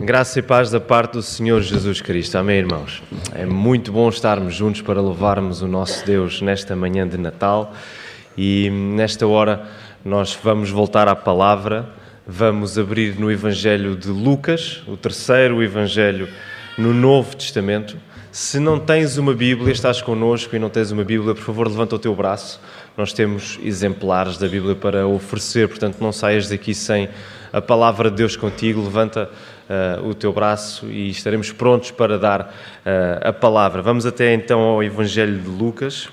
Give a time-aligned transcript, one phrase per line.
[0.00, 2.36] Graça e paz da parte do Senhor Jesus Cristo.
[2.36, 3.00] Amém, irmãos?
[3.32, 7.72] É muito bom estarmos juntos para louvarmos o nosso Deus nesta manhã de Natal
[8.36, 9.68] e nesta hora
[10.04, 11.88] nós vamos voltar à palavra,
[12.26, 16.28] vamos abrir no Evangelho de Lucas, o terceiro Evangelho
[16.76, 17.96] no Novo Testamento.
[18.32, 21.94] Se não tens uma Bíblia, estás connosco e não tens uma Bíblia, por favor, levanta
[21.94, 22.60] o teu braço.
[22.96, 27.08] Nós temos exemplares da Bíblia para oferecer, portanto, não saias daqui sem
[27.54, 28.82] a palavra de Deus contigo.
[28.82, 29.30] Levanta
[30.00, 33.80] uh, o teu braço e estaremos prontos para dar uh, a palavra.
[33.80, 36.08] Vamos até então ao Evangelho de Lucas,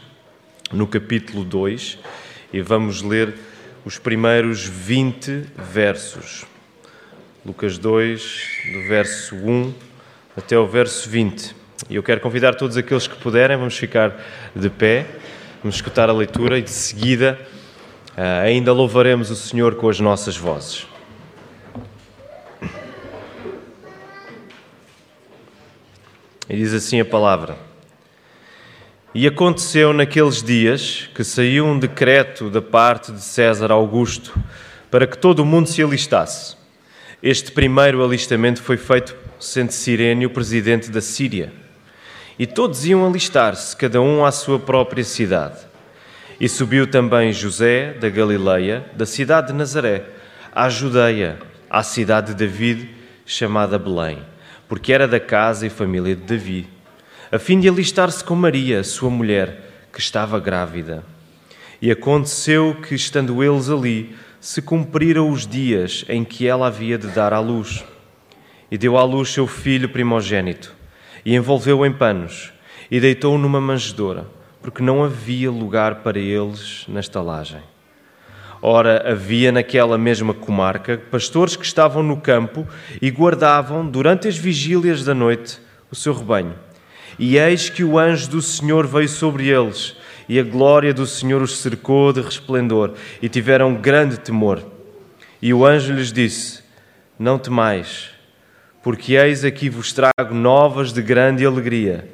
[0.72, 1.98] no capítulo 2,
[2.54, 3.34] e vamos ler
[3.84, 6.46] os primeiros 20 versos.
[7.44, 9.74] Lucas 2, do verso 1
[10.38, 11.56] até o verso 20.
[11.90, 14.16] E eu quero convidar todos aqueles que puderem, vamos ficar
[14.56, 15.08] de pé,
[15.64, 17.40] vamos escutar a leitura e de seguida
[18.12, 20.92] uh, ainda louvaremos o Senhor com as nossas vozes.
[26.52, 27.56] E diz assim a palavra:
[29.16, 34.38] E aconteceu naqueles dias que saiu um decreto da parte de César Augusto
[34.92, 36.58] para que todo o mundo se alistasse.
[37.24, 41.54] Este primeiro alistamento foi feito sendo Sirene o presidente da Síria.
[42.38, 45.60] E todos iam alistar-se, cada um à sua própria cidade.
[46.38, 50.04] E subiu também José da Galileia, da cidade de Nazaré,
[50.54, 52.90] à Judeia, à cidade de David,
[53.26, 54.20] chamada Belém,
[54.72, 56.66] porque era da casa e família de Davi,
[57.30, 61.04] a fim de alistar-se com Maria, sua mulher, que estava grávida.
[61.82, 67.08] E aconteceu que, estando eles ali, se cumpriram os dias em que ela havia de
[67.08, 67.84] dar à luz.
[68.72, 70.74] E deu à luz seu filho primogênito
[71.26, 72.54] e envolveu-o em panos
[72.90, 74.26] e deitou-o numa manjedoura,
[74.62, 77.60] porque não havia lugar para eles na estalagem.
[78.64, 82.68] Ora, havia naquela mesma comarca pastores que estavam no campo
[83.02, 85.60] e guardavam, durante as vigílias da noite,
[85.90, 86.54] o seu rebanho.
[87.18, 89.98] E eis que o anjo do Senhor veio sobre eles,
[90.30, 94.64] e a glória do Senhor os cercou de resplendor, e tiveram grande temor.
[95.42, 96.62] E o anjo lhes disse:
[97.18, 98.12] Não temais,
[98.84, 102.08] porque eis aqui vos trago novas de grande alegria,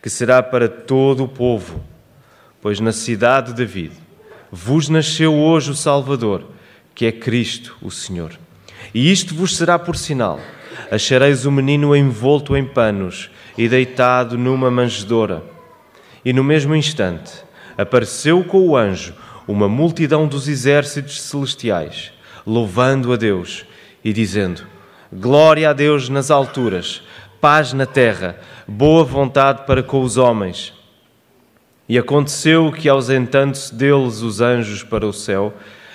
[0.00, 1.84] que será para todo o povo,
[2.62, 4.07] pois na cidade de David
[4.50, 6.44] vos nasceu hoje o Salvador,
[6.94, 8.38] que é Cristo, o Senhor.
[8.94, 10.40] E isto vos será por sinal:
[10.90, 15.42] achareis o menino envolto em panos e deitado numa manjedoura.
[16.24, 17.32] E no mesmo instante
[17.76, 19.14] apareceu com o anjo
[19.46, 22.12] uma multidão dos exércitos celestiais,
[22.46, 23.64] louvando a Deus
[24.04, 24.66] e dizendo:
[25.12, 27.02] Glória a Deus nas alturas,
[27.40, 30.77] paz na terra, boa vontade para com os homens.
[31.88, 35.54] E aconteceu que, ausentando-se deles os anjos para o céu,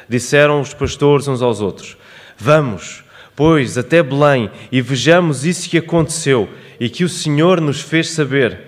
[0.10, 1.98] disseram os pastores uns aos outros:
[2.38, 3.04] Vamos,
[3.36, 6.50] pois, até Belém e vejamos isso que aconteceu
[6.80, 8.60] e que o Senhor nos fez saber.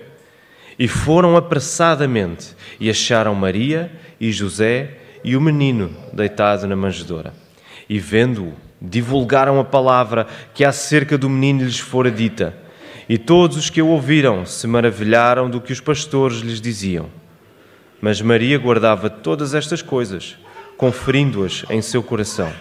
[0.78, 7.32] E foram apressadamente e acharam Maria e José e o menino deitado na manjedoura.
[7.88, 12.54] E vendo-o, divulgaram a palavra que acerca do menino lhes fora dita,
[13.08, 17.08] e todos os que o ouviram se maravilharam do que os pastores lhes diziam.
[18.00, 20.36] Mas Maria guardava todas estas coisas,
[20.76, 22.52] conferindo-as em seu coração.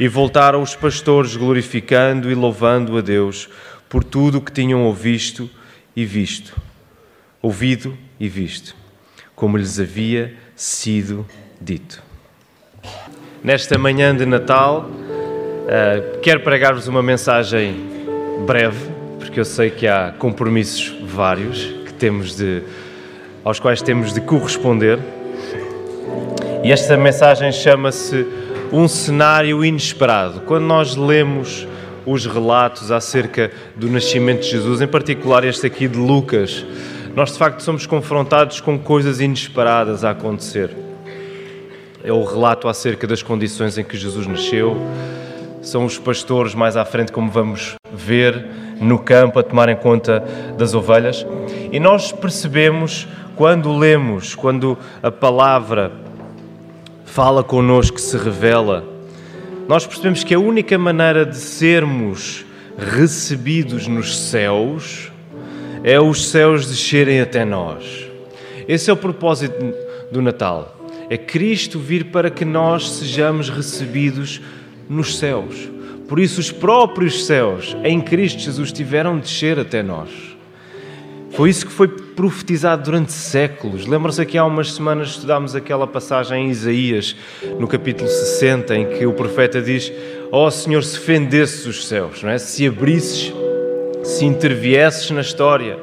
[0.00, 3.48] E voltaram os pastores glorificando e louvando a Deus
[3.88, 5.50] por tudo o que tinham ouvido
[5.94, 6.56] e visto,
[7.42, 8.76] ouvido e visto,
[9.34, 11.26] como lhes havia sido
[11.60, 12.02] dito.
[13.42, 14.88] Nesta manhã de Natal,
[15.68, 17.76] Uh, quero pregar-vos uma mensagem
[18.46, 18.90] breve,
[19.28, 22.62] porque eu sei que há compromissos vários que temos de,
[23.44, 24.98] aos quais temos de corresponder.
[26.64, 28.26] E esta mensagem chama-se
[28.72, 30.40] Um Cenário Inesperado.
[30.46, 31.68] Quando nós lemos
[32.06, 36.64] os relatos acerca do nascimento de Jesus, em particular este aqui de Lucas,
[37.14, 40.70] nós de facto somos confrontados com coisas inesperadas a acontecer.
[42.02, 44.74] É o relato acerca das condições em que Jesus nasceu,
[45.60, 50.22] são os pastores mais à frente, como vamos ver no campo, a tomarem conta
[50.56, 51.26] das ovelhas.
[51.72, 55.92] E nós percebemos, quando lemos, quando a palavra
[57.04, 58.84] fala connosco, se revela,
[59.66, 62.44] nós percebemos que a única maneira de sermos
[62.78, 65.10] recebidos nos céus
[65.82, 68.06] é os céus descerem até nós.
[68.66, 69.74] Esse é o propósito
[70.10, 70.76] do Natal.
[71.10, 74.40] É Cristo vir para que nós sejamos recebidos
[74.88, 75.68] nos céus.
[76.08, 80.08] Por isso, os próprios céus em Cristo Jesus tiveram de descer até nós.
[81.32, 83.86] Foi isso que foi profetizado durante séculos.
[83.86, 87.14] Lembram-se que há umas semanas estudámos aquela passagem em Isaías,
[87.58, 89.92] no capítulo 60, em que o profeta diz:
[90.32, 92.38] Ó oh, Senhor, se fendesses os céus, não é?
[92.38, 93.30] se abrisses,
[94.02, 95.78] se interviesses na história,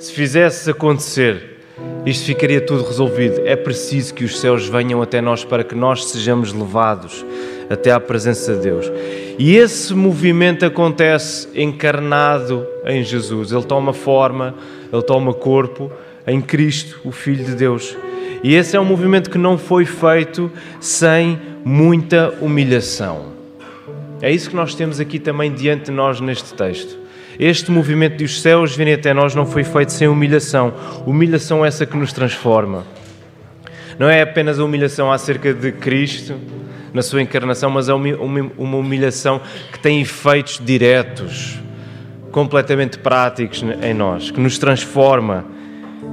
[0.00, 1.60] se fizesses acontecer,
[2.04, 3.40] isto ficaria tudo resolvido.
[3.44, 7.24] É preciso que os céus venham até nós para que nós sejamos levados
[7.70, 8.90] até à presença de Deus.
[9.38, 13.52] E esse movimento acontece encarnado em Jesus.
[13.52, 14.54] Ele toma forma,
[14.92, 15.90] ele toma corpo
[16.26, 17.96] em Cristo, o Filho de Deus.
[18.42, 20.50] E esse é um movimento que não foi feito
[20.80, 23.30] sem muita humilhação.
[24.20, 26.98] É isso que nós temos aqui também diante de nós neste texto.
[27.38, 30.74] Este movimento dos céus virem até nós não foi feito sem humilhação.
[31.06, 32.84] Humilhação essa que nos transforma.
[33.98, 36.34] Não é apenas a humilhação acerca de Cristo,
[36.92, 39.40] na sua encarnação, mas é uma humilhação
[39.72, 41.58] que tem efeitos diretos,
[42.30, 45.44] completamente práticos em nós, que nos transforma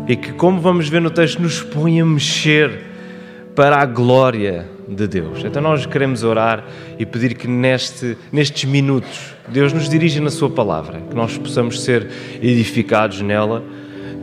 [0.08, 2.86] e que, como vamos ver no texto, nos põe a mexer
[3.56, 5.44] para a glória de Deus.
[5.44, 6.64] Então nós queremos orar
[6.98, 11.84] e pedir que neste, nestes minutos Deus nos dirija na Sua palavra, que nós possamos
[11.84, 12.08] ser
[12.42, 13.64] edificados nela,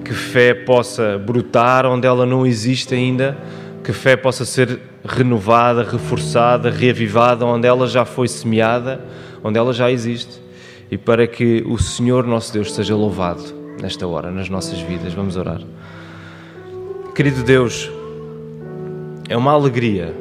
[0.04, 3.36] que fé possa brotar onde ela não existe ainda,
[3.82, 9.00] que fé possa ser renovada, reforçada, reavivada, onde ela já foi semeada,
[9.42, 10.40] onde ela já existe,
[10.90, 13.42] e para que o Senhor nosso Deus seja louvado
[13.80, 15.12] nesta hora, nas nossas vidas.
[15.12, 15.60] Vamos orar.
[17.14, 17.90] Querido Deus,
[19.28, 20.14] é uma alegria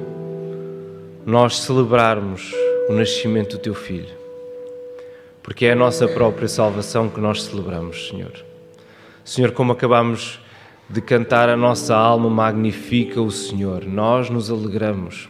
[1.25, 2.53] nós celebrarmos
[2.89, 4.13] o nascimento do Teu Filho,
[5.41, 8.33] porque é a nossa própria salvação que nós celebramos, Senhor.
[9.23, 10.39] Senhor, como acabamos
[10.89, 13.85] de cantar a nossa alma magnifica o Senhor.
[13.85, 15.29] Nós nos alegramos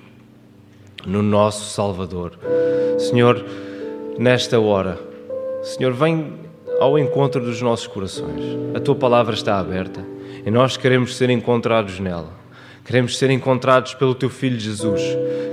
[1.05, 2.38] no nosso Salvador.
[2.97, 3.44] Senhor,
[4.17, 5.00] nesta hora,
[5.63, 6.33] Senhor, vem
[6.79, 8.44] ao encontro dos nossos corações.
[8.73, 10.05] A tua palavra está aberta
[10.45, 12.31] e nós queremos ser encontrados nela.
[12.83, 15.01] Queremos ser encontrados pelo teu filho Jesus,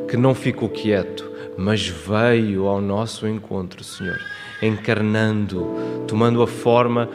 [0.08, 4.18] que não ficou quieto, mas veio ao nosso encontro, Senhor,
[4.60, 5.64] encarnando,
[6.08, 7.08] tomando a forma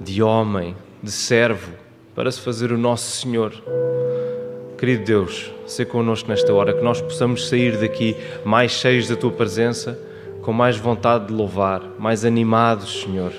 [0.00, 1.81] de homem, de servo,
[2.14, 3.52] para se fazer o nosso Senhor.
[4.78, 9.30] Querido Deus, ser connosco nesta hora, que nós possamos sair daqui mais cheios da Tua
[9.30, 9.98] presença,
[10.42, 13.32] com mais vontade de louvar, mais animados, Senhor,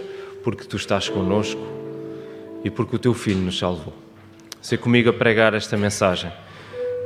[0.43, 1.61] porque Tu estás connosco
[2.63, 3.93] e porque o Teu Filho nos salvou.
[4.61, 6.31] Ser comigo a pregar esta mensagem.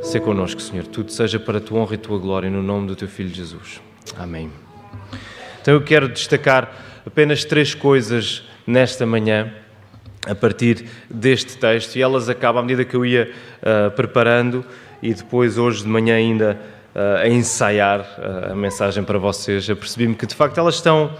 [0.03, 0.85] Ser connosco, Senhor.
[0.85, 3.81] Tudo seja para a Tua honra e Tua glória, no nome do Teu Filho Jesus.
[4.15, 4.51] Amém.
[5.59, 9.51] Então eu quero destacar apenas três coisas nesta manhã
[10.27, 13.31] a partir deste texto e elas acabam à medida que eu ia
[13.61, 14.65] uh, preparando
[15.01, 16.59] e depois hoje de manhã ainda
[16.93, 21.15] uh, a ensaiar uh, a mensagem para vocês, apercebi-me que de facto elas estão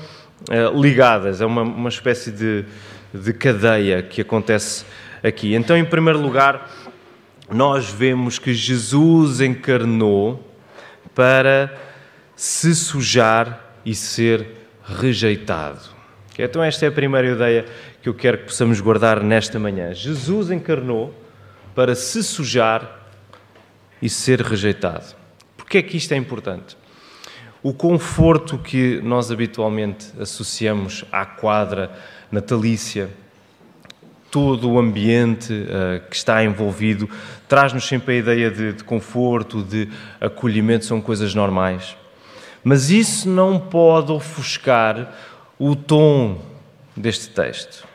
[0.80, 2.63] ligadas, é uma, uma espécie de,
[3.12, 4.86] de cadeia que acontece
[5.24, 5.56] aqui.
[5.56, 6.69] Então, em primeiro lugar,
[7.51, 10.48] nós vemos que Jesus encarnou
[11.15, 11.75] para
[12.36, 14.48] se sujar e ser
[14.83, 15.98] rejeitado.
[16.38, 17.65] Então, esta é a primeira ideia
[18.07, 19.94] que eu quero que possamos guardar nesta manhã.
[19.94, 21.13] Jesus encarnou
[21.75, 23.06] para se sujar
[24.01, 25.13] e ser rejeitado.
[25.57, 26.77] Porquê é que isto é importante?
[27.62, 31.92] O conforto que nós habitualmente associamos à quadra
[32.31, 33.09] natalícia,
[34.31, 37.10] todo o ambiente uh, que está envolvido,
[37.45, 39.89] traz-nos sempre a ideia de, de conforto, de
[40.21, 41.98] acolhimento, são coisas normais.
[42.63, 45.13] Mas isso não pode ofuscar
[45.60, 46.42] o tom
[46.95, 47.87] deste texto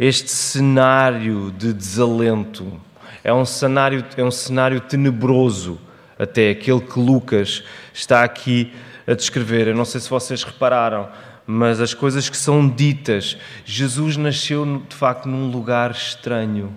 [0.00, 2.80] este cenário de desalento.
[3.22, 5.78] É um cenário, é um cenário tenebroso,
[6.18, 8.72] até aquele que Lucas está aqui
[9.06, 9.68] a descrever.
[9.68, 11.06] Eu não sei se vocês repararam,
[11.46, 13.36] mas as coisas que são ditas.
[13.66, 16.74] Jesus nasceu de facto num lugar estranho.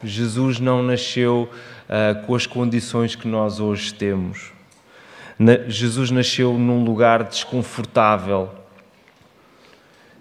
[0.00, 1.50] Jesus não nasceu
[1.88, 4.52] uh, com as condições que nós hoje temos.
[5.36, 8.63] Na, Jesus nasceu num lugar desconfortável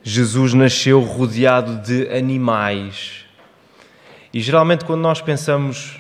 [0.06, 3.24] Jesus nasceu rodeado de animais.
[4.34, 5.98] E geralmente, quando nós pensamos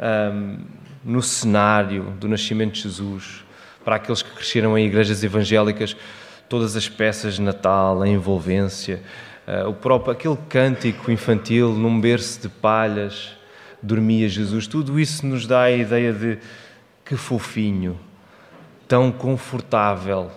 [0.00, 0.58] um,
[1.04, 3.44] no cenário do nascimento de Jesus,
[3.84, 5.96] para aqueles que cresceram em igrejas evangélicas,
[6.48, 9.00] todas as peças de Natal, a envolvência,
[9.46, 13.36] uh, o próprio aquele cântico infantil num berço de palhas,
[13.80, 16.38] dormia Jesus, tudo isso nos dá a ideia de
[17.04, 17.96] que fofinho,
[18.88, 20.32] tão confortável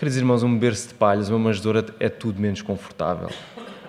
[0.00, 3.28] Queridos irmãos, um berço de palhas, uma manjedoura é tudo menos confortável.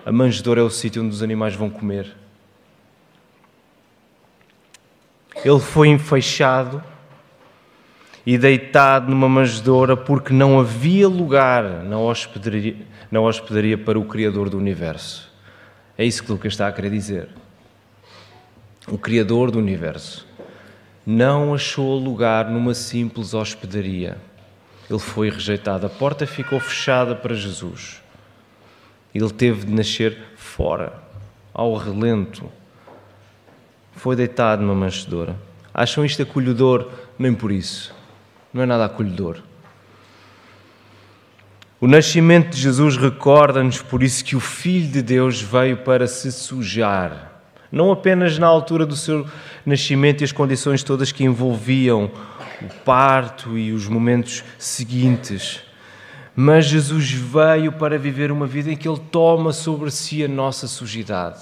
[0.04, 2.14] A manjedoura é o sítio onde os animais vão comer.
[5.42, 6.84] Ele foi enfeixado
[8.26, 12.76] e deitado numa manjedoura porque não havia lugar na hospedaria,
[13.10, 15.32] na hospedaria para o Criador do Universo.
[15.96, 17.30] É isso que Lucas está a querer dizer.
[18.86, 20.28] O Criador do universo
[21.06, 24.18] não achou lugar numa simples hospedaria.
[24.92, 25.86] Ele foi rejeitado.
[25.86, 28.02] A porta ficou fechada para Jesus.
[29.14, 30.92] Ele teve de nascer fora,
[31.52, 32.50] ao relento.
[33.92, 35.36] Foi deitado numa manchedora.
[35.72, 36.90] Acham isto acolhedor?
[37.18, 37.94] Nem por isso.
[38.52, 39.38] Não é nada acolhedor.
[41.80, 46.30] O nascimento de Jesus recorda-nos por isso que o Filho de Deus veio para se
[46.30, 47.31] sujar,
[47.72, 49.26] não apenas na altura do seu
[49.64, 52.10] nascimento e as condições todas que envolviam
[52.60, 55.62] o parto e os momentos seguintes,
[56.36, 60.68] mas Jesus veio para viver uma vida em que Ele toma sobre si a nossa
[60.68, 61.40] sujidade.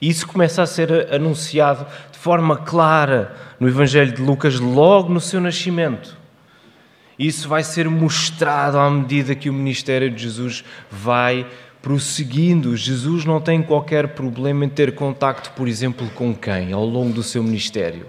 [0.00, 5.40] Isso começa a ser anunciado de forma clara no Evangelho de Lucas, logo no seu
[5.40, 6.18] nascimento.
[7.16, 11.46] Isso vai ser mostrado à medida que o ministério de Jesus vai
[11.82, 12.76] prosseguindo.
[12.76, 17.22] Jesus não tem qualquer problema em ter contacto, por exemplo, com quem ao longo do
[17.22, 18.06] seu ministério.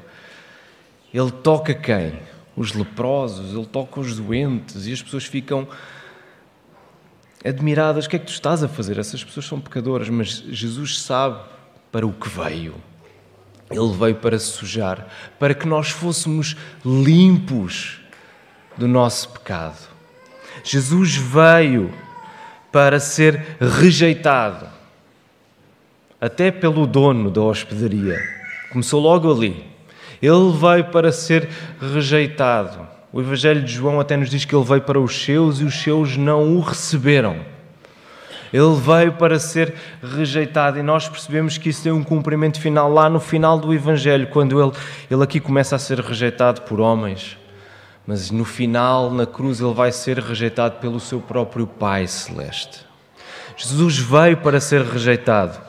[1.12, 2.13] Ele toca quem?
[2.56, 5.68] Os leprosos, ele toca os doentes e as pessoas ficam
[7.44, 8.06] admiradas.
[8.06, 9.00] O que é que tu estás a fazer?
[9.00, 11.44] Essas pessoas são pecadoras, mas Jesus sabe
[11.92, 12.75] para o que veio.
[13.70, 15.08] Ele veio para sujar,
[15.39, 18.00] para que nós fôssemos limpos
[18.77, 19.89] do nosso pecado.
[20.63, 21.92] Jesus veio
[22.74, 24.65] para ser rejeitado,
[26.20, 28.18] até pelo dono da hospedaria.
[28.72, 29.63] Começou logo ali.
[30.20, 31.48] Ele veio para ser
[31.80, 32.88] rejeitado.
[33.12, 35.75] O Evangelho de João até nos diz que ele veio para os seus e os
[35.84, 37.36] seus não o receberam.
[38.51, 43.08] Ele veio para ser rejeitado e nós percebemos que isso tem um cumprimento final lá
[43.08, 44.72] no final do Evangelho, quando ele,
[45.12, 47.38] ele aqui começa a ser rejeitado por homens,
[48.05, 52.86] mas no final, na cruz, ele vai ser rejeitado pelo seu próprio Pai Celeste.
[53.55, 55.62] Jesus veio para ser rejeitado,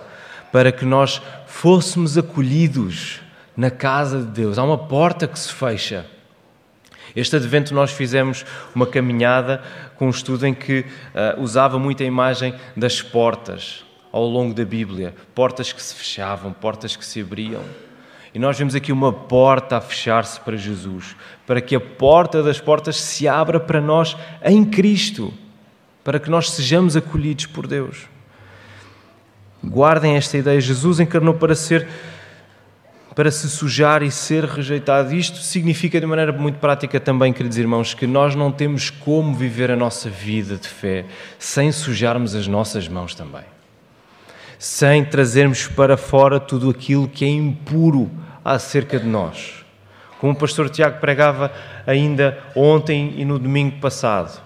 [0.50, 3.20] para que nós fôssemos acolhidos
[3.56, 4.58] na casa de Deus.
[4.58, 6.06] Há uma porta que se fecha.
[7.14, 9.62] Este advento nós fizemos uma caminhada
[9.96, 14.64] com um estudo em que uh, usava muito a imagem das portas ao longo da
[14.64, 15.14] Bíblia.
[15.34, 17.62] Portas que se fechavam, portas que se abriam.
[18.34, 21.14] E nós vemos aqui uma porta a fechar-se para Jesus,
[21.46, 25.32] para que a porta das portas se abra para nós em Cristo,
[26.02, 28.08] para que nós sejamos acolhidos por Deus.
[29.62, 31.86] Guardem esta ideia: Jesus encarnou para ser
[33.14, 35.14] para se sujar e ser rejeitado.
[35.14, 39.70] Isto significa, de maneira muito prática também, queridos irmãos, que nós não temos como viver
[39.70, 41.04] a nossa vida de fé
[41.38, 43.44] sem sujarmos as nossas mãos também
[44.58, 48.10] sem trazermos para fora tudo aquilo que é impuro
[48.44, 49.64] acerca de nós.
[50.20, 51.52] Como o pastor Tiago pregava
[51.86, 54.42] ainda ontem e no domingo passado.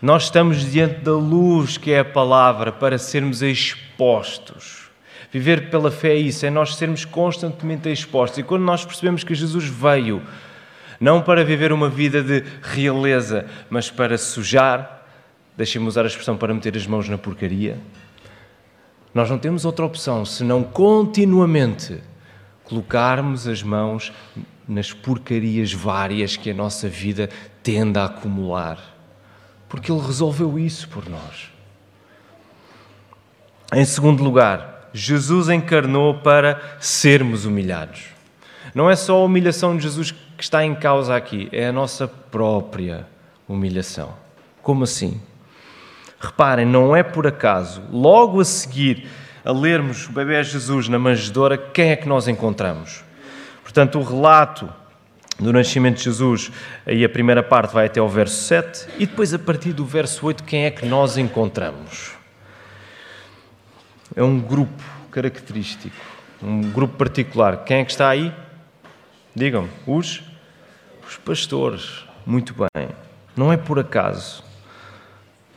[0.00, 4.90] Nós estamos diante da luz que é a palavra para sermos expostos.
[5.32, 8.38] Viver pela fé é isso, é nós sermos constantemente expostos.
[8.38, 10.22] E quando nós percebemos que Jesus veio,
[11.00, 15.06] não para viver uma vida de realeza, mas para sujar,
[15.56, 17.78] deixem-me usar a expressão para meter as mãos na porcaria,
[19.12, 22.00] nós não temos outra opção senão continuamente
[22.64, 24.12] colocarmos as mãos
[24.66, 27.28] nas porcarias várias que a nossa vida
[27.62, 28.78] tende a acumular.
[29.68, 31.50] Porque Ele resolveu isso por nós.
[33.72, 38.04] Em segundo lugar, Jesus encarnou para sermos humilhados.
[38.74, 42.06] Não é só a humilhação de Jesus que está em causa aqui, é a nossa
[42.06, 43.06] própria
[43.48, 44.14] humilhação.
[44.62, 45.20] Como assim?
[46.20, 49.08] Reparem, não é por acaso, logo a seguir
[49.44, 53.04] a lermos o bebê Jesus na manjedoura, quem é que nós encontramos?
[53.62, 54.72] Portanto, o relato
[55.38, 56.50] do nascimento de Jesus,
[56.86, 60.24] aí a primeira parte vai até o verso 7, e depois a partir do verso
[60.26, 62.12] 8, quem é que nós encontramos?
[64.16, 65.96] É um grupo característico,
[66.42, 67.64] um grupo particular.
[67.64, 68.32] Quem é que está aí?
[69.34, 70.22] Digam, os,
[71.06, 72.04] os pastores.
[72.24, 72.88] Muito bem.
[73.36, 74.42] Não é por acaso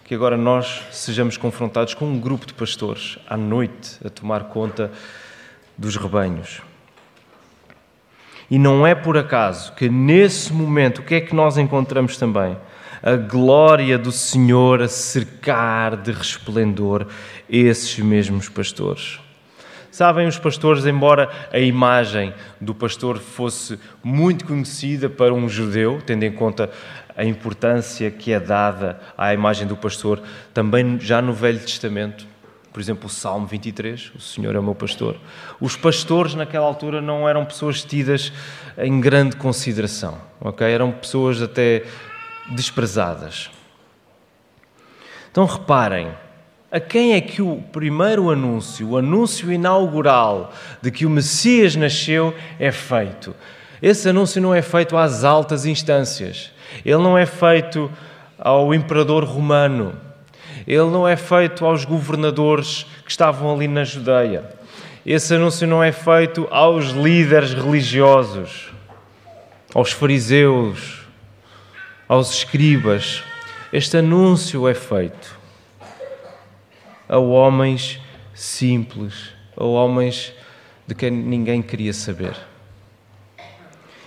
[0.08, 4.90] que agora nós sejamos confrontados com um grupo de pastores à noite a tomar conta
[5.78, 6.62] dos rebanhos.
[8.50, 12.56] E não é por acaso que nesse momento, o que é que nós encontramos também?
[13.04, 17.06] A glória do Senhor a cercar de resplendor
[17.50, 19.20] esses mesmos pastores.
[19.92, 26.24] Sabem, os pastores, embora a imagem do pastor fosse muito conhecida para um judeu, tendo
[26.24, 26.70] em conta
[27.18, 30.22] a importância que é dada à imagem do pastor,
[30.54, 32.28] também já no Velho Testamento.
[32.72, 35.18] Por exemplo, o Salmo 23, o Senhor é o meu pastor.
[35.60, 38.32] Os pastores naquela altura não eram pessoas tidas
[38.78, 40.68] em grande consideração, ok?
[40.68, 41.84] Eram pessoas até
[42.52, 43.50] desprezadas.
[45.32, 46.12] Então reparem,
[46.70, 52.36] A quem é que o primeiro anúncio, o anúncio inaugural de que o Messias nasceu,
[52.60, 53.34] é feito?
[53.82, 56.52] Esse anúncio não é feito às altas instâncias.
[56.86, 57.92] Ele não é feito
[58.38, 59.96] ao imperador romano.
[60.66, 64.44] Ele não é feito aos governadores que estavam ali na Judeia.
[65.06, 68.70] Esse anúncio não é feito aos líderes religiosos,
[69.74, 71.02] aos fariseus,
[72.08, 73.24] aos escribas.
[73.72, 75.38] Este anúncio é feito
[77.08, 78.02] a homens
[78.34, 80.34] simples, a homens
[80.86, 82.36] de quem ninguém queria saber.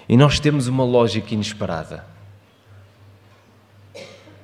[0.09, 2.10] E nós temos uma lógica inesperada.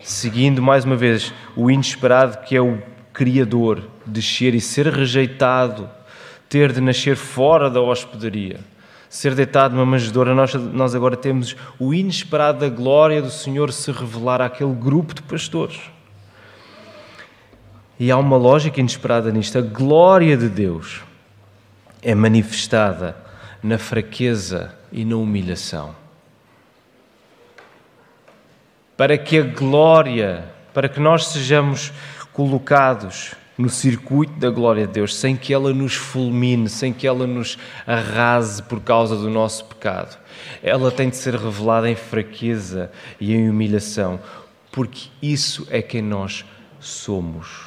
[0.07, 2.81] Seguindo mais uma vez o inesperado que é o
[3.13, 5.91] Criador, descer e ser rejeitado,
[6.49, 8.61] ter de nascer fora da hospedaria,
[9.11, 13.91] ser deitado numa manjedoura, nós, nós agora temos o inesperado da glória do Senhor se
[13.91, 15.81] revelar àquele grupo de pastores.
[17.99, 19.59] E há uma lógica inesperada nisto.
[19.59, 21.03] A glória de Deus
[22.01, 23.17] é manifestada
[23.61, 26.06] na fraqueza e na humilhação.
[28.97, 31.93] Para que a glória, para que nós sejamos
[32.33, 37.27] colocados no circuito da glória de Deus, sem que ela nos fulmine, sem que ela
[37.27, 40.17] nos arrase por causa do nosso pecado.
[40.63, 44.21] Ela tem de ser revelada em fraqueza e em humilhação,
[44.71, 46.45] porque isso é quem nós
[46.79, 47.67] somos.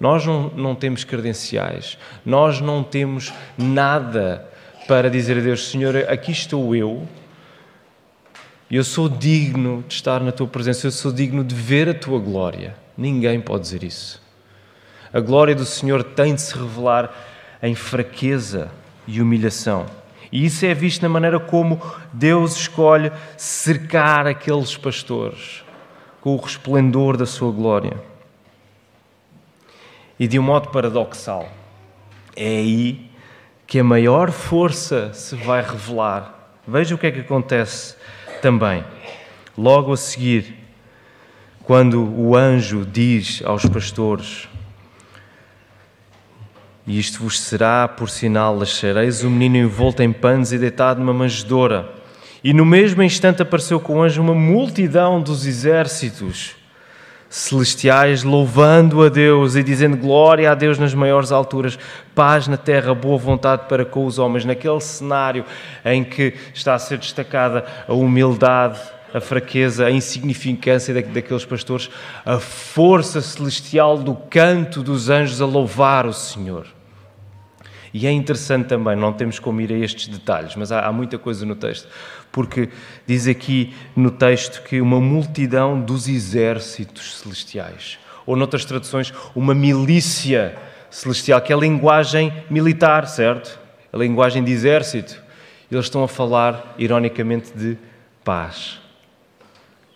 [0.00, 4.48] Nós não, não temos credenciais, nós não temos nada
[4.88, 7.06] para dizer a Deus: Senhor, aqui estou eu,
[8.76, 12.20] eu sou digno de estar na tua presença, eu sou digno de ver a tua
[12.20, 12.76] glória.
[12.96, 14.22] Ninguém pode dizer isso.
[15.12, 17.10] A glória do Senhor tem de se revelar
[17.60, 18.70] em fraqueza
[19.06, 19.86] e humilhação.
[20.30, 25.64] E isso é visto na maneira como Deus escolhe cercar aqueles pastores
[26.20, 28.00] com o resplendor da sua glória
[30.18, 31.48] e de um modo paradoxal.
[32.36, 33.10] É aí
[33.66, 36.54] que a maior força se vai revelar.
[36.68, 37.96] Veja o que é que acontece
[38.40, 38.84] também.
[39.56, 40.54] Logo a seguir,
[41.62, 44.48] quando o anjo diz aos pastores:
[46.86, 51.94] isto vos será por sinal, achareis o menino envolto em panos e deitado numa manjedoura.
[52.42, 56.59] E no mesmo instante apareceu com o anjo uma multidão dos exércitos
[57.30, 61.78] celestiais, louvando a Deus e dizendo glória a Deus nas maiores alturas,
[62.12, 64.44] paz na terra, boa vontade para com os homens.
[64.44, 65.44] Naquele cenário
[65.84, 68.80] em que está a ser destacada a humildade,
[69.14, 71.88] a fraqueza, a insignificância daqueles pastores,
[72.26, 76.66] a força celestial do canto dos anjos a louvar o Senhor.
[77.92, 81.18] E é interessante também, não temos como ir a estes detalhes, mas há, há muita
[81.18, 81.88] coisa no texto
[82.32, 82.68] porque
[83.06, 90.56] diz aqui no texto que uma multidão dos exércitos celestiais, ou noutras traduções, uma milícia
[90.90, 93.58] celestial, que é a linguagem militar, certo?
[93.92, 95.20] A linguagem de exército.
[95.70, 97.76] Eles estão a falar, ironicamente, de
[98.24, 98.80] paz.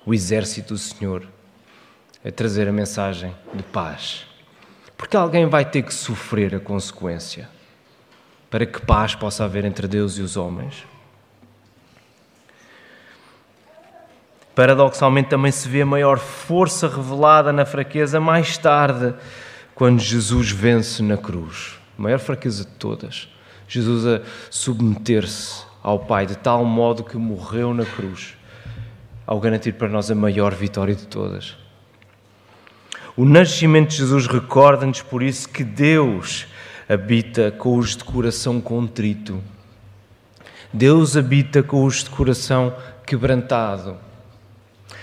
[0.06, 1.26] O exército do Senhor
[2.24, 4.24] é trazer a mensagem de paz.
[4.96, 7.48] Porque alguém vai ter que sofrer a consequência
[8.54, 10.84] para que paz possa haver entre Deus e os homens.
[14.54, 19.12] Paradoxalmente, também se vê a maior força revelada na fraqueza mais tarde,
[19.74, 21.80] quando Jesus vence na cruz.
[21.98, 23.28] A maior fraqueza de todas.
[23.66, 28.36] Jesus a submeter-se ao Pai de tal modo que morreu na cruz,
[29.26, 31.56] ao garantir para nós a maior vitória de todas.
[33.16, 36.46] O nascimento de Jesus recorda-nos, por isso, que Deus
[36.88, 39.42] habita com os de coração contrito.
[40.72, 42.74] Deus habita com os de coração
[43.06, 43.96] quebrantado.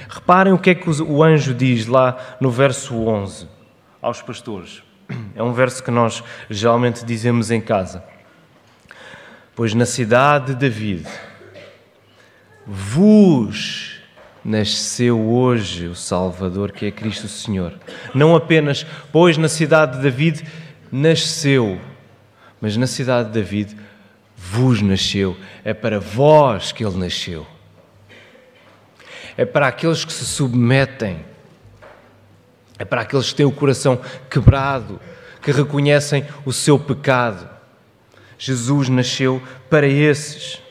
[0.09, 3.47] Reparem o que é que o anjo diz lá no verso 11
[4.01, 4.83] aos pastores.
[5.35, 8.03] É um verso que nós geralmente dizemos em casa.
[9.55, 11.07] Pois na cidade de David
[12.65, 13.99] vos
[14.43, 17.73] nasceu hoje o Salvador, que é Cristo Senhor.
[18.13, 20.43] Não apenas, pois na cidade de David
[20.91, 21.79] nasceu,
[22.59, 23.77] mas na cidade de David
[24.35, 25.37] vos nasceu.
[25.63, 27.45] É para vós que ele nasceu
[29.37, 31.25] é para aqueles que se submetem,
[32.77, 33.99] é para aqueles que têm o coração
[34.29, 34.99] quebrado,
[35.41, 37.49] que reconhecem o seu pecado.
[38.37, 40.61] Jesus nasceu para esses.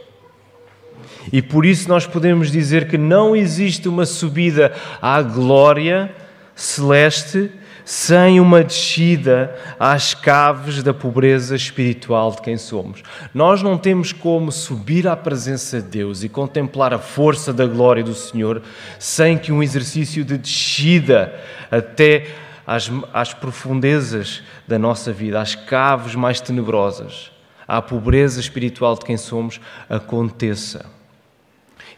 [1.32, 6.14] E por isso nós podemos dizer que não existe uma subida à glória
[6.54, 7.50] celeste
[7.90, 13.02] sem uma descida às caves da pobreza espiritual de quem somos.
[13.34, 18.04] Nós não temos como subir à presença de Deus e contemplar a força da glória
[18.04, 18.62] do Senhor
[18.96, 21.34] sem que um exercício de descida
[21.68, 22.28] até
[22.64, 27.32] às, às profundezas da nossa vida, às caves mais tenebrosas,
[27.66, 30.86] à pobreza espiritual de quem somos, aconteça.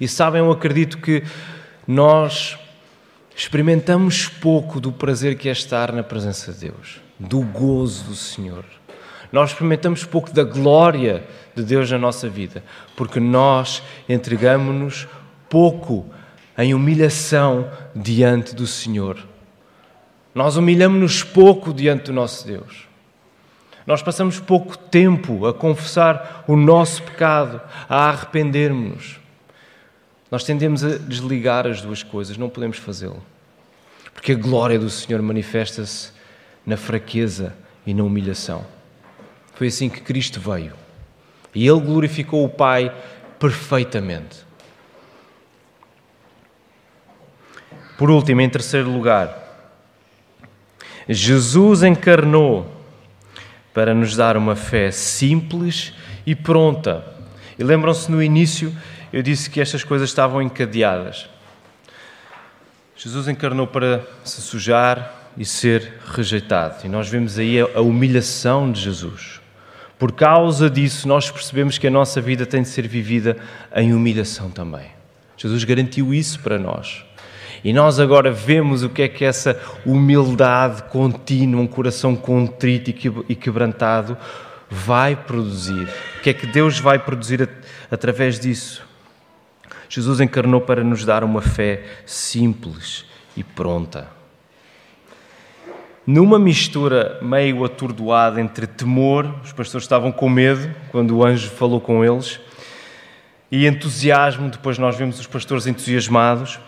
[0.00, 1.22] E sabem, eu acredito que
[1.86, 2.56] nós
[3.36, 8.64] experimentamos pouco do prazer que é estar na presença de Deus, do gozo do Senhor.
[9.32, 12.62] Nós experimentamos pouco da glória de Deus na nossa vida,
[12.94, 15.08] porque nós entregamos-nos
[15.48, 16.06] pouco
[16.56, 19.18] em humilhação diante do Senhor.
[20.34, 22.86] Nós humilhamos-nos pouco diante do nosso Deus.
[23.86, 29.21] Nós passamos pouco tempo a confessar o nosso pecado, a arrependermos-nos.
[30.32, 33.22] Nós tendemos a desligar as duas coisas, não podemos fazê-lo.
[34.14, 36.10] Porque a glória do Senhor manifesta-se
[36.64, 37.54] na fraqueza
[37.86, 38.64] e na humilhação.
[39.54, 40.72] Foi assim que Cristo veio.
[41.54, 42.90] E ele glorificou o Pai
[43.38, 44.38] perfeitamente.
[47.98, 49.38] Por último, em terceiro lugar,
[51.06, 52.74] Jesus encarnou
[53.74, 55.92] para nos dar uma fé simples
[56.24, 57.04] e pronta.
[57.58, 58.74] E lembram-se no início,
[59.12, 61.28] eu disse que estas coisas estavam encadeadas.
[62.96, 66.86] Jesus encarnou para se sujar e ser rejeitado.
[66.86, 69.40] E nós vemos aí a humilhação de Jesus.
[69.98, 73.36] Por causa disso, nós percebemos que a nossa vida tem de ser vivida
[73.74, 74.86] em humilhação também.
[75.36, 77.04] Jesus garantiu isso para nós.
[77.64, 82.90] E nós agora vemos o que é que essa humildade contínua, um coração contrito
[83.28, 84.16] e quebrantado,
[84.68, 85.88] vai produzir.
[86.18, 87.48] O que é que Deus vai produzir
[87.90, 88.91] através disso?
[89.94, 93.04] Jesus encarnou para nos dar uma fé simples
[93.36, 94.08] e pronta.
[96.06, 101.78] Numa mistura meio atordoada entre temor, os pastores estavam com medo quando o anjo falou
[101.78, 102.40] com eles,
[103.50, 106.58] e entusiasmo, depois nós vemos os pastores entusiasmados,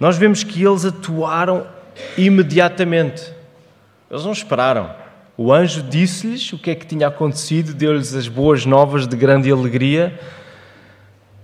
[0.00, 1.68] nós vemos que eles atuaram
[2.18, 3.32] imediatamente.
[4.10, 4.92] Eles não esperaram.
[5.36, 9.52] O anjo disse-lhes o que é que tinha acontecido, deu-lhes as boas novas de grande
[9.52, 10.18] alegria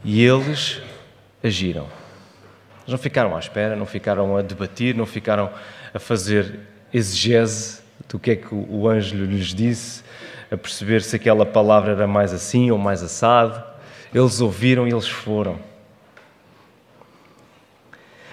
[0.05, 0.83] e eles
[1.43, 1.87] agiram.
[2.81, 5.51] Eles não ficaram à espera, não ficaram a debater, não ficaram
[5.95, 6.61] a fazer
[6.93, 10.03] exegese do que é que o anjo lhes disse,
[10.51, 13.63] a perceber se aquela palavra era mais assim ou mais assado.
[14.15, 15.59] Eles ouviram e eles foram.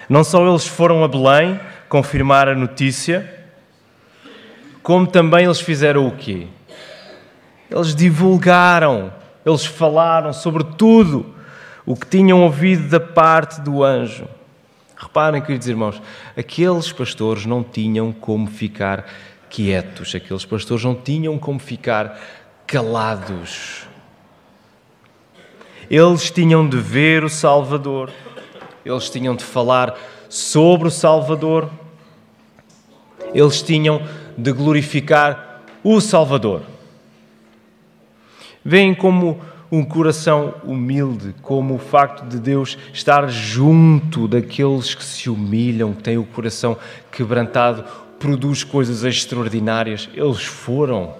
[0.08, 3.32] Não só eles foram a Belém confirmar a notícia,
[4.82, 6.48] como também eles fizeram o quê?
[7.70, 9.12] Eles divulgaram,
[9.46, 11.34] eles falaram sobre tudo
[11.84, 14.28] o que tinham ouvido da parte do anjo.
[14.96, 16.00] Reparem, queridos irmãos,
[16.36, 19.06] aqueles pastores não tinham como ficar
[19.48, 22.20] quietos, aqueles pastores não tinham como ficar
[22.66, 23.86] calados.
[25.90, 28.12] Eles tinham de ver o Salvador,
[28.84, 31.68] eles tinham de falar sobre o Salvador,
[33.34, 36.62] eles tinham de glorificar o Salvador.
[38.64, 45.30] Veem como um coração humilde, como o facto de Deus estar junto daqueles que se
[45.30, 46.76] humilham, que têm o coração
[47.12, 47.84] quebrantado,
[48.18, 50.08] produz coisas extraordinárias.
[50.14, 51.14] Eles foram.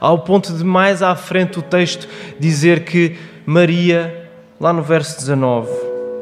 [0.00, 2.08] Ao ponto de mais à frente o texto
[2.38, 5.68] dizer que Maria, lá no verso 19,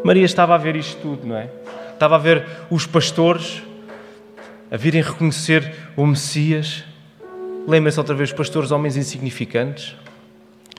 [0.05, 1.51] Maria estava a ver isto tudo, não é?
[1.93, 3.63] Estava a ver os pastores
[4.73, 6.83] a virem reconhecer o Messias.
[7.69, 9.95] Lembrem-se outra vez, os pastores, homens insignificantes,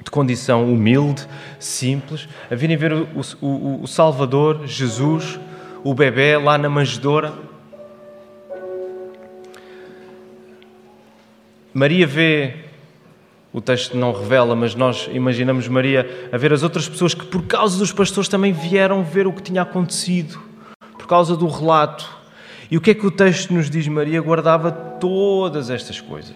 [0.04, 1.26] de condição humilde,
[1.58, 3.08] simples, a virem ver o,
[3.42, 5.40] o, o Salvador, Jesus,
[5.84, 7.34] o bebê lá na manjedoura.
[11.74, 12.56] Maria vê,
[13.52, 17.44] o texto não revela, mas nós imaginamos Maria a ver as outras pessoas que, por
[17.44, 20.40] causa dos pastores, também vieram ver o que tinha acontecido,
[20.98, 22.24] por causa do relato.
[22.70, 23.88] E o que é que o texto nos diz?
[23.88, 26.36] Maria guardava todas estas coisas,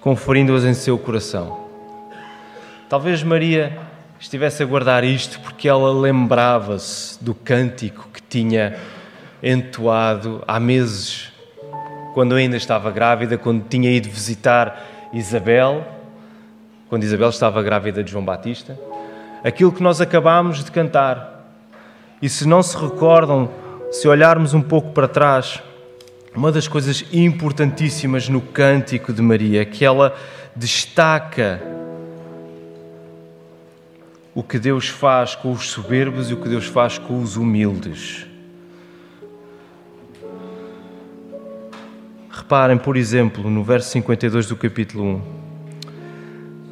[0.00, 1.65] conferindo-as em seu coração.
[2.88, 3.76] Talvez Maria
[4.20, 8.76] estivesse a guardar isto porque ela lembrava-se do cântico que tinha
[9.42, 11.32] entoado há meses,
[12.14, 15.84] quando ainda estava grávida, quando tinha ido visitar Isabel,
[16.88, 18.78] quando Isabel estava grávida de João Batista.
[19.42, 21.44] Aquilo que nós acabámos de cantar.
[22.22, 23.50] E se não se recordam,
[23.90, 25.60] se olharmos um pouco para trás,
[26.32, 30.14] uma das coisas importantíssimas no cântico de Maria é que ela
[30.54, 31.60] destaca
[34.36, 38.26] o que Deus faz com os soberbos e o que Deus faz com os humildes.
[42.28, 45.22] Reparem, por exemplo, no verso 52 do capítulo 1,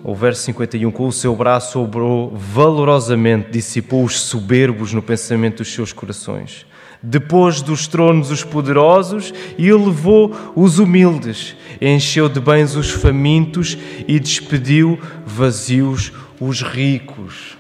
[0.05, 5.73] o verso 51, com o seu braço obrou valorosamente, dissipou os soberbos no pensamento dos
[5.73, 6.67] seus corações.
[7.03, 14.21] Depois dos tronos os poderosos e elevou os humildes, encheu de bens os famintos e
[14.21, 17.57] despediu vazios os ricos.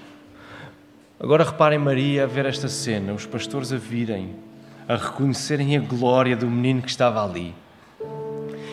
[1.18, 4.34] Agora reparem Maria a ver esta cena, os pastores a virem,
[4.88, 7.54] a reconhecerem a glória do menino que estava ali.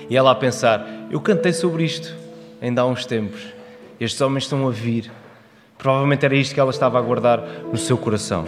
[0.09, 2.13] E ela a pensar: eu cantei sobre isto
[2.61, 3.41] ainda há uns tempos.
[3.99, 5.11] Estes homens estão a vir.
[5.77, 7.39] Provavelmente era isto que ela estava a guardar
[7.71, 8.45] no seu coração.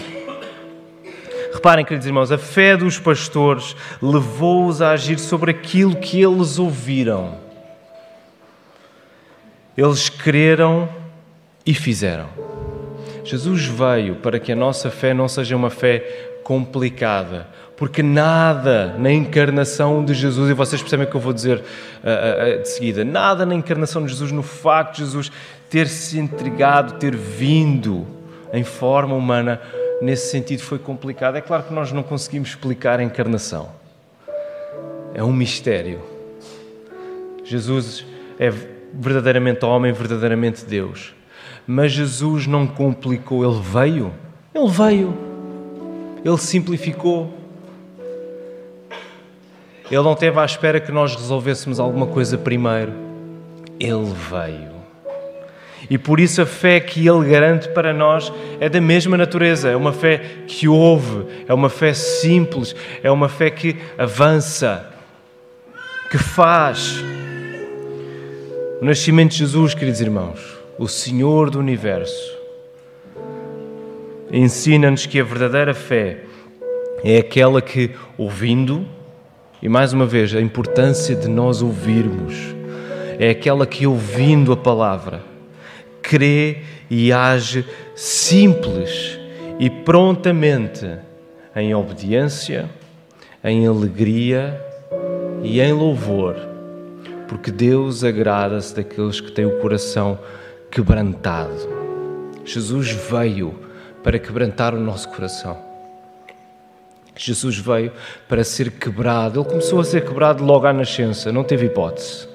[1.54, 7.38] Reparem, queridos irmãos, a fé dos pastores levou-os a agir sobre aquilo que eles ouviram.
[9.78, 10.89] Eles creram
[11.65, 12.28] e fizeram.
[13.23, 15.99] Jesus veio para que a nossa fé não seja uma fé
[16.43, 17.47] complicada,
[17.78, 22.60] porque nada na encarnação de Jesus, e vocês percebem o que eu vou dizer uh,
[22.60, 25.32] uh, de seguida, nada na encarnação de Jesus, no facto de Jesus
[25.69, 28.06] ter se entregado, ter vindo
[28.52, 29.60] em forma humana,
[30.02, 31.38] nesse sentido foi complicado.
[31.38, 33.71] É claro que nós não conseguimos explicar a encarnação.
[35.13, 36.02] É um mistério.
[37.43, 38.06] Jesus
[38.38, 38.52] é
[38.93, 41.13] verdadeiramente homem, verdadeiramente Deus.
[41.65, 44.13] Mas Jesus não complicou, ele veio.
[44.54, 45.13] Ele veio.
[46.23, 47.34] Ele simplificou.
[49.89, 52.93] Ele não teve à espera que nós resolvêssemos alguma coisa primeiro.
[53.80, 54.73] Ele veio.
[55.89, 59.69] E por isso a fé que Ele garante para nós é da mesma natureza.
[59.69, 64.89] É uma fé que ouve, é uma fé simples, é uma fé que avança,
[66.10, 67.04] que faz.
[68.82, 72.38] O nascimento de Jesus, queridos irmãos, o Senhor do universo,
[74.31, 76.21] ensina-nos que a verdadeira fé
[77.03, 78.86] é aquela que, ouvindo,
[79.62, 82.33] e mais uma vez, a importância de nós ouvirmos,
[83.19, 85.21] é aquela que, ouvindo a palavra,
[86.01, 86.57] crê
[86.89, 89.19] e age simples
[89.59, 90.89] e prontamente
[91.55, 92.69] em obediência,
[93.43, 94.59] em alegria
[95.43, 96.36] e em louvor,
[97.27, 100.17] porque Deus agrada-se daqueles que têm o coração
[100.73, 101.69] quebrantado.
[102.43, 103.53] Jesus veio
[104.03, 105.55] para quebrantar o nosso coração.
[107.15, 107.91] Jesus veio
[108.27, 109.39] para ser quebrado.
[109.39, 112.27] Ele começou a ser quebrado logo à nascença, não teve hipótese.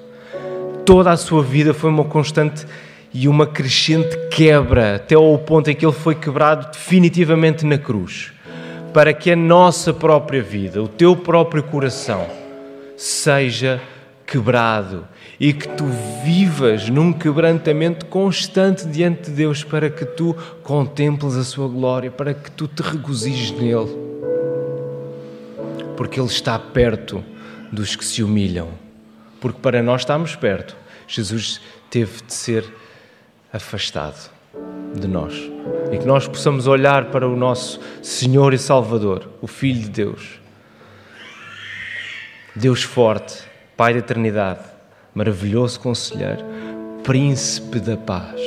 [0.87, 2.65] Toda a sua vida foi uma constante
[3.13, 8.33] e uma crescente quebra, até ao ponto em que ele foi quebrado definitivamente na cruz,
[8.95, 12.25] para que a nossa própria vida, o teu próprio coração,
[12.97, 13.81] seja
[14.25, 15.09] quebrado
[15.41, 15.85] e que tu
[16.25, 22.35] vivas num quebrantamento constante diante de Deus para que tu contemples a sua glória, para
[22.35, 23.97] que tu te regozijes nele.
[25.97, 27.25] Porque ele está perto
[27.73, 28.69] dos que se humilham.
[29.41, 32.65] Porque para nós estarmos perto, Jesus teve de ser
[33.53, 34.31] afastado
[34.95, 35.35] de nós
[35.93, 40.41] e que nós possamos olhar para o nosso Senhor e Salvador, o Filho de Deus.
[42.55, 43.45] Deus forte,
[43.77, 44.78] Pai da eternidade,
[45.15, 46.45] maravilhoso conselheiro,
[47.03, 48.41] príncipe da paz.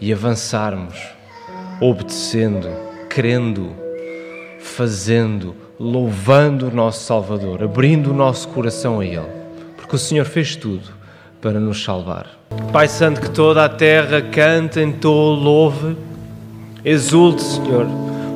[0.00, 0.98] E avançarmos,
[1.80, 2.68] obedecendo,
[3.08, 3.70] crendo,
[4.60, 9.20] fazendo, louvando o nosso Salvador, abrindo o nosso coração a Ele,
[9.76, 10.88] porque o Senhor fez tudo
[11.40, 12.26] para nos salvar.
[12.72, 15.96] Pai Santo, que toda a terra cante, entoe, louve,
[16.84, 17.86] exulte, Senhor,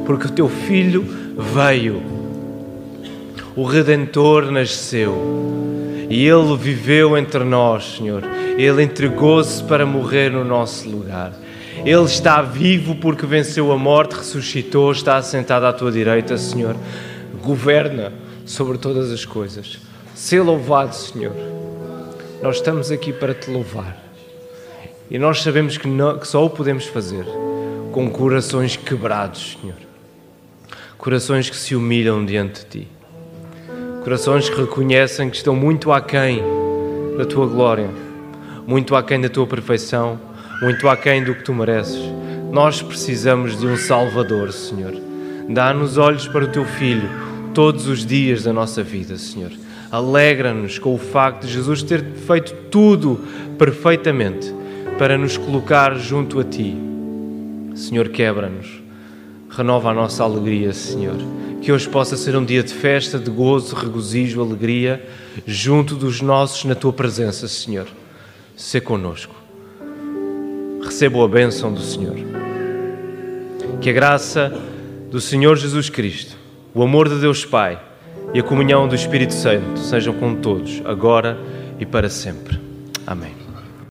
[0.06, 1.04] porque o teu Filho
[1.38, 2.02] veio,
[3.56, 5.73] o Redentor nasceu
[6.14, 8.22] e ele viveu entre nós, Senhor.
[8.56, 11.32] Ele entregou-se para morrer no nosso lugar.
[11.84, 16.76] Ele está vivo porque venceu a morte, ressuscitou, está assentado à tua direita, Senhor.
[17.42, 18.12] Governa
[18.46, 19.80] sobre todas as coisas.
[20.14, 21.34] Sê louvado, Senhor.
[22.40, 24.00] Nós estamos aqui para te louvar.
[25.10, 27.26] E nós sabemos que, não, que só o podemos fazer
[27.90, 29.78] com corações quebrados, Senhor.
[30.96, 32.93] Corações que se humilham diante de Ti.
[34.04, 36.42] Corações que reconhecem que estão muito aquém
[37.18, 37.90] da Tua glória,
[38.66, 40.20] muito aquém da Tua perfeição,
[40.62, 42.00] muito aquém do que Tu mereces.
[42.52, 44.94] Nós precisamos de um Salvador, Senhor.
[45.48, 47.08] Dá-nos olhos para o Teu Filho
[47.52, 49.50] todos os dias da nossa vida, Senhor
[49.94, 53.20] alegra-nos com o facto de Jesus ter feito tudo
[53.56, 54.52] perfeitamente
[54.98, 56.76] para nos colocar junto a Ti.
[57.76, 58.83] Senhor, quebra-nos,
[59.56, 61.16] renova a nossa alegria, Senhor.
[61.60, 65.06] Que hoje possa ser um dia de festa, de gozo, regozijo, alegria,
[65.46, 67.86] junto dos nossos na Tua presença, Senhor.
[68.56, 69.34] Sê conosco.
[70.84, 72.16] Receba a bênção do Senhor.
[73.80, 74.52] Que a graça
[75.10, 76.36] do Senhor Jesus Cristo,
[76.74, 77.80] o amor de Deus Pai,
[78.34, 81.38] e a comunhão do Espírito Santo sejam com todos, agora
[81.78, 82.58] e para sempre.
[83.06, 83.43] Amém.